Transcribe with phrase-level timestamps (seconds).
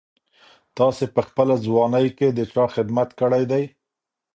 [0.77, 3.63] تاسي په خپله ځواني کي د چا خدمت کړی دی؟